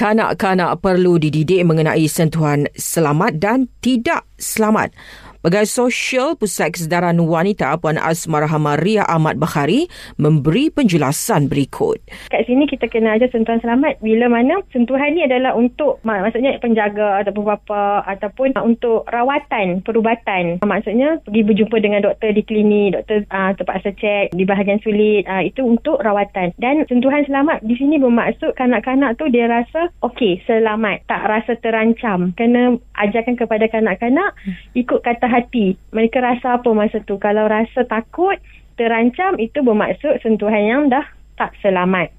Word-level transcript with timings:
Kanak-kanak 0.00 0.80
perlu 0.80 1.20
dididik 1.20 1.60
mengenai 1.60 2.08
sentuhan 2.08 2.64
selamat 2.72 3.36
dan 3.36 3.68
tidak 3.84 4.24
selamat. 4.40 4.96
Pegawai 5.40 5.64
Sosial 5.64 6.36
Pusat 6.36 6.68
Kesedaran 6.76 7.16
Wanita 7.16 7.72
Puan 7.80 7.96
Asmara 7.96 8.44
Maria 8.60 9.08
Ahmad 9.08 9.40
Bakhari 9.40 9.88
memberi 10.20 10.68
penjelasan 10.68 11.48
berikut. 11.48 11.96
Kat 12.28 12.44
sini 12.44 12.68
kita 12.68 12.92
kena 12.92 13.16
aja 13.16 13.24
sentuhan 13.32 13.56
selamat 13.64 14.04
bila 14.04 14.28
mana 14.28 14.60
sentuhan 14.68 15.16
ni 15.16 15.24
adalah 15.24 15.56
untuk 15.56 15.96
maksudnya 16.04 16.60
penjaga 16.60 17.24
ataupun 17.24 17.56
bapa 17.56 18.04
ataupun 18.04 18.52
untuk 18.60 19.08
rawatan 19.08 19.80
perubatan. 19.80 20.60
Maksudnya 20.60 21.24
pergi 21.24 21.40
berjumpa 21.40 21.76
dengan 21.80 22.04
doktor 22.04 22.36
di 22.36 22.44
klinik, 22.44 23.00
doktor 23.00 23.24
uh, 23.32 23.56
terpaksa 23.56 23.96
cek 23.96 24.36
di 24.36 24.44
bahagian 24.44 24.84
sulit 24.84 25.24
uh, 25.24 25.40
itu 25.40 25.64
untuk 25.64 26.04
rawatan. 26.04 26.52
Dan 26.60 26.84
sentuhan 26.84 27.24
selamat 27.24 27.64
di 27.64 27.80
sini 27.80 27.96
bermaksud 27.96 28.52
kanak-kanak 28.60 29.16
tu 29.16 29.24
dia 29.32 29.48
rasa 29.48 29.88
okey 30.04 30.44
selamat, 30.44 31.08
tak 31.08 31.24
rasa 31.24 31.56
terancam. 31.64 32.36
Kena 32.36 32.76
ajarkan 33.00 33.40
kepada 33.40 33.64
kanak-kanak 33.72 34.36
ikut 34.76 35.00
kata 35.00 35.29
hati. 35.30 35.78
Mereka 35.94 36.18
rasa 36.18 36.58
apa 36.58 36.70
masa 36.74 36.98
tu? 37.06 37.16
Kalau 37.22 37.46
rasa 37.46 37.86
takut, 37.86 38.36
terancam, 38.74 39.38
itu 39.38 39.62
bermaksud 39.62 40.18
sentuhan 40.26 40.66
yang 40.66 40.82
dah 40.90 41.06
tak 41.38 41.54
selamat. 41.62 42.10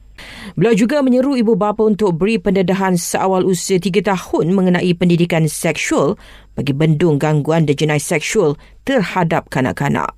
Beliau 0.54 0.76
juga 0.78 1.02
menyeru 1.02 1.34
ibu 1.34 1.58
bapa 1.58 1.82
untuk 1.82 2.14
beri 2.14 2.38
pendedahan 2.38 2.94
seawal 2.94 3.42
usia 3.44 3.82
3 3.82 4.06
tahun 4.06 4.54
mengenai 4.54 4.94
pendidikan 4.94 5.50
seksual 5.50 6.14
bagi 6.54 6.78
bendung 6.78 7.18
gangguan 7.18 7.66
dan 7.66 7.74
jenayah 7.74 8.04
seksual 8.04 8.54
terhadap 8.86 9.50
kanak-kanak 9.50 10.14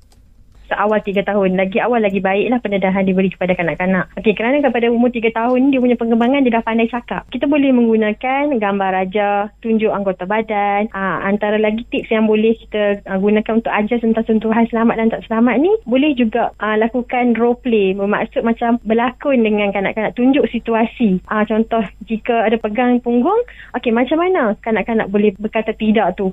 seawal 0.67 0.99
tiga 1.03 1.21
tahun. 1.25 1.55
Lagi 1.59 1.77
awal 1.79 2.03
lagi 2.03 2.19
baiklah 2.23 2.59
pendedahan 2.59 3.03
diberi 3.05 3.31
kepada 3.33 3.53
kanak-kanak. 3.57 4.11
Okey, 4.19 4.33
kerana 4.35 4.59
kepada 4.63 4.89
umur 4.89 5.09
tiga 5.09 5.29
tahun 5.33 5.71
dia 5.71 5.79
punya 5.79 5.97
pengembangan 5.99 6.43
dia 6.45 6.55
dah 6.59 6.63
pandai 6.65 6.89
cakap. 6.89 7.27
Kita 7.29 7.45
boleh 7.47 7.71
menggunakan 7.73 8.53
gambar 8.57 8.89
raja, 8.93 9.49
tunjuk 9.59 9.91
anggota 9.91 10.23
badan. 10.27 10.89
Aa, 10.93 10.99
ah, 10.99 11.17
antara 11.27 11.57
lagi 11.59 11.83
tips 11.89 12.11
yang 12.11 12.25
boleh 12.29 12.55
kita 12.55 13.03
aa, 13.07 13.15
ah, 13.15 13.19
gunakan 13.19 13.59
untuk 13.59 13.73
ajar 13.73 13.97
tentang 13.99 14.25
sentuhan 14.27 14.65
selamat 14.69 14.95
dan 14.99 15.07
tak 15.11 15.23
selamat 15.27 15.55
ni, 15.59 15.71
boleh 15.87 16.11
juga 16.15 16.51
aa, 16.59 16.79
lakukan 16.79 17.35
role 17.35 17.59
play. 17.59 17.95
Bermaksud 17.95 18.43
macam 18.45 18.79
berlakon 18.83 19.43
dengan 19.43 19.71
kanak-kanak. 19.71 20.15
Tunjuk 20.15 20.47
situasi. 20.49 21.23
Aa, 21.29 21.47
contoh, 21.47 21.83
jika 22.07 22.47
ada 22.47 22.57
pegang 22.59 22.99
punggung, 23.03 23.39
okey, 23.75 23.91
macam 23.91 24.21
mana 24.21 24.55
kanak-kanak 24.61 25.09
boleh 25.11 25.35
berkata 25.37 25.75
tidak 25.75 26.15
tu? 26.15 26.31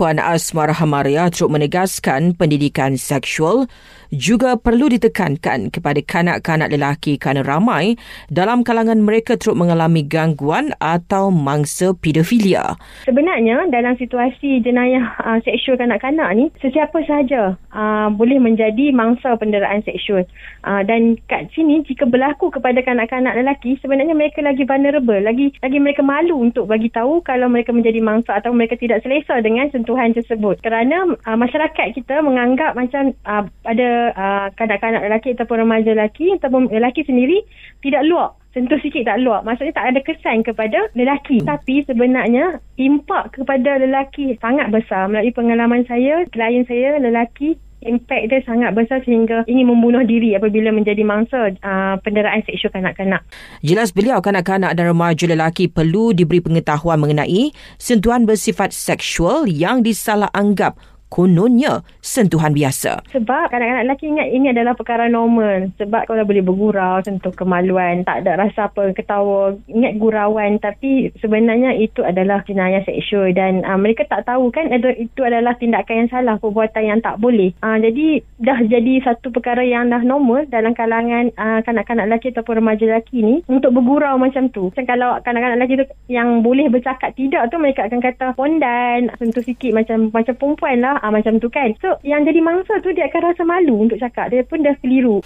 Puan 0.00 0.16
Asmar 0.16 0.72
Hamaria 0.72 1.28
teruk 1.28 1.52
menegaskan 1.52 2.32
pendidikan 2.32 2.96
seksual 2.96 3.68
juga 4.08 4.56
perlu 4.56 4.88
ditekankan 4.88 5.68
kepada 5.68 6.00
kanak-kanak 6.00 6.72
lelaki 6.72 7.20
kerana 7.20 7.44
ramai 7.44 8.00
dalam 8.32 8.64
kalangan 8.64 8.96
mereka 9.04 9.36
teruk 9.36 9.60
mengalami 9.60 10.00
gangguan 10.00 10.72
atau 10.80 11.28
mangsa 11.28 11.92
pedofilia. 11.92 12.80
Sebenarnya 13.04 13.68
dalam 13.68 13.92
situasi 14.00 14.64
jenayah 14.64 15.04
uh, 15.20 15.38
seksual 15.44 15.76
kanak-kanak 15.76 16.32
ni, 16.32 16.48
sesiapa 16.64 16.96
sahaja 17.04 17.60
uh, 17.68 18.08
boleh 18.08 18.40
menjadi 18.40 18.96
mangsa 18.96 19.36
penderaan 19.36 19.84
seksual. 19.84 20.24
Uh, 20.64 20.80
dan 20.80 21.20
kat 21.28 21.52
sini 21.52 21.84
jika 21.84 22.08
berlaku 22.08 22.48
kepada 22.48 22.80
kanak-kanak 22.80 23.36
lelaki, 23.36 23.76
sebenarnya 23.84 24.16
mereka 24.16 24.40
lagi 24.40 24.64
vulnerable, 24.64 25.20
lagi 25.22 25.52
lagi 25.60 25.76
mereka 25.76 26.00
malu 26.00 26.40
untuk 26.40 26.72
bagi 26.72 26.88
tahu 26.88 27.20
kalau 27.20 27.52
mereka 27.52 27.70
menjadi 27.70 28.00
mangsa 28.02 28.40
atau 28.40 28.50
mereka 28.56 28.80
tidak 28.80 29.04
selesa 29.04 29.38
dengan 29.44 29.70
sentuhan 29.70 29.89
tersebut. 29.94 30.60
Kerana 30.60 31.14
uh, 31.14 31.38
masyarakat 31.38 31.94
kita 31.96 32.22
menganggap 32.22 32.74
macam 32.74 33.14
uh, 33.26 33.44
ada 33.66 33.88
uh, 34.14 34.46
kanak-kanak 34.54 35.06
lelaki 35.06 35.34
ataupun 35.34 35.66
remaja 35.66 35.90
lelaki 35.94 36.34
ataupun 36.38 36.70
lelaki 36.70 37.06
sendiri 37.06 37.42
tidak 37.80 38.06
luak 38.06 38.40
sentuh 38.50 38.78
sikit 38.82 39.06
tak 39.06 39.22
luak. 39.22 39.46
Maksudnya 39.46 39.74
tak 39.78 39.94
ada 39.94 40.00
kesan 40.02 40.42
kepada 40.42 40.90
lelaki. 40.98 41.38
Tapi 41.42 41.86
sebenarnya 41.86 42.58
impak 42.82 43.38
kepada 43.38 43.78
lelaki 43.78 44.34
sangat 44.42 44.74
besar. 44.74 45.06
Melalui 45.06 45.30
pengalaman 45.30 45.86
saya, 45.86 46.26
klien 46.34 46.66
saya 46.66 46.98
lelaki 46.98 47.54
Impak 47.80 48.28
dia 48.28 48.44
sangat 48.44 48.76
besar 48.76 49.00
sehingga 49.08 49.48
ingin 49.48 49.72
membunuh 49.72 50.04
diri 50.04 50.36
apabila 50.36 50.68
menjadi 50.68 51.00
mangsa 51.00 51.56
uh, 51.64 51.96
penderaan 52.04 52.44
seksual 52.44 52.76
kanak-kanak. 52.76 53.24
Jelas 53.64 53.96
beliau 53.96 54.20
kanak-kanak 54.20 54.76
dan 54.76 54.92
remaja 54.92 55.24
lelaki 55.24 55.64
perlu 55.64 56.12
diberi 56.12 56.44
pengetahuan 56.44 57.00
mengenai 57.00 57.56
sentuhan 57.80 58.28
bersifat 58.28 58.76
seksual 58.76 59.48
yang 59.48 59.80
disalah 59.80 60.28
anggap 60.36 60.76
kononnya 61.10 61.82
sentuhan 62.00 62.54
biasa. 62.54 63.02
Sebab 63.10 63.50
kadang-kadang 63.50 63.84
lelaki 63.84 64.06
ingat 64.08 64.28
ini 64.30 64.46
adalah 64.54 64.78
perkara 64.78 65.10
normal. 65.10 65.74
Sebab 65.76 66.06
kalau 66.06 66.22
boleh 66.22 66.40
bergurau, 66.40 67.02
sentuh 67.02 67.34
kemaluan, 67.34 68.06
tak 68.06 68.24
ada 68.24 68.38
rasa 68.38 68.70
apa, 68.70 68.94
ketawa, 68.94 69.58
ingat 69.66 69.98
gurauan. 69.98 70.62
Tapi 70.62 71.10
sebenarnya 71.18 71.74
itu 71.74 72.06
adalah 72.06 72.46
jenayah 72.46 72.86
seksual. 72.86 73.34
Dan 73.34 73.66
uh, 73.66 73.76
mereka 73.76 74.06
tak 74.06 74.30
tahu 74.30 74.54
kan 74.54 74.70
itu 74.70 75.20
adalah 75.26 75.58
tindakan 75.58 76.06
yang 76.06 76.10
salah, 76.14 76.38
perbuatan 76.38 76.84
yang 76.86 77.00
tak 77.02 77.18
boleh. 77.18 77.50
Uh, 77.60 77.76
jadi 77.82 78.22
dah 78.38 78.58
jadi 78.64 79.02
satu 79.02 79.34
perkara 79.34 79.66
yang 79.66 79.90
dah 79.90 80.00
normal 80.06 80.46
dalam 80.46 80.72
kalangan 80.72 81.34
uh, 81.34 81.60
kanak-kanak 81.66 82.06
lelaki 82.06 82.30
ataupun 82.30 82.62
remaja 82.62 82.86
lelaki 82.86 83.26
ni 83.26 83.42
untuk 83.50 83.74
bergurau 83.74 84.14
macam 84.14 84.46
tu. 84.54 84.70
Macam 84.70 84.86
kalau 84.86 85.18
kanak-kanak 85.26 85.58
lelaki 85.58 85.74
tu 85.82 85.86
yang 86.06 86.46
boleh 86.46 86.70
bercakap 86.70 87.10
tidak 87.18 87.50
tu 87.50 87.58
mereka 87.58 87.90
akan 87.90 87.98
kata 87.98 88.26
pondan, 88.38 89.10
sentuh 89.18 89.42
sikit 89.42 89.74
macam 89.74 90.14
macam 90.14 90.34
perempuan 90.38 90.78
lah 90.78 90.99
uh, 91.00 91.10
macam 91.10 91.40
tu 91.40 91.48
kan. 91.48 91.72
So 91.80 91.98
yang 92.04 92.28
jadi 92.28 92.40
mangsa 92.44 92.78
tu 92.84 92.92
dia 92.92 93.08
akan 93.08 93.32
rasa 93.32 93.42
malu 93.42 93.88
untuk 93.88 93.98
cakap. 93.98 94.30
Dia 94.30 94.44
pun 94.44 94.62
dah 94.62 94.76
keliru. 94.78 95.24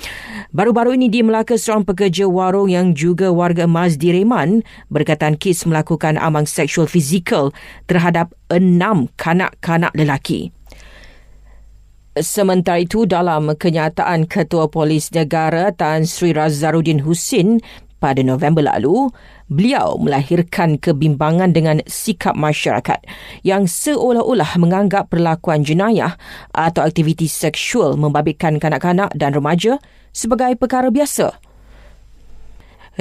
Baru-baru 0.54 0.94
ini 0.94 1.10
di 1.10 1.20
Melaka 1.20 1.58
seorang 1.58 1.84
pekerja 1.84 2.30
warung 2.30 2.70
yang 2.70 2.94
juga 2.94 3.34
warga 3.34 3.66
emas 3.66 3.98
di 3.98 4.14
Reman 4.14 4.62
berkaitan 4.88 5.34
kes 5.34 5.66
melakukan 5.66 6.16
amang 6.16 6.46
seksual 6.46 6.86
fizikal 6.86 7.50
terhadap 7.90 8.32
enam 8.48 9.10
kanak-kanak 9.18 9.90
lelaki. 9.98 10.54
Sementara 12.14 12.78
itu 12.78 13.10
dalam 13.10 13.58
kenyataan 13.58 14.30
Ketua 14.30 14.70
Polis 14.70 15.10
Negara 15.10 15.74
Tan 15.74 16.06
Sri 16.06 16.30
Razarudin 16.30 17.02
Husin 17.02 17.58
pada 18.04 18.20
November 18.20 18.60
lalu, 18.60 19.08
beliau 19.48 19.96
melahirkan 19.96 20.76
kebimbangan 20.76 21.56
dengan 21.56 21.80
sikap 21.88 22.36
masyarakat 22.36 23.00
yang 23.40 23.64
seolah-olah 23.64 24.60
menganggap 24.60 25.08
perlakuan 25.08 25.64
jenayah 25.64 26.20
atau 26.52 26.84
aktiviti 26.84 27.24
seksual 27.24 27.96
membabitkan 27.96 28.60
kanak-kanak 28.60 29.08
dan 29.16 29.32
remaja 29.32 29.80
sebagai 30.12 30.52
perkara 30.60 30.92
biasa. 30.92 31.32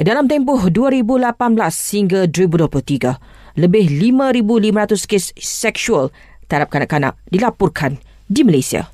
Dalam 0.00 0.24
tempoh 0.24 0.72
2018 0.72 1.36
hingga 1.92 2.24
2023, 2.32 3.60
lebih 3.60 3.86
5,500 3.86 5.04
kes 5.04 5.24
seksual 5.36 6.08
terhadap 6.48 6.72
kanak-kanak 6.72 7.14
dilaporkan 7.28 8.00
di 8.24 8.40
Malaysia. 8.40 8.93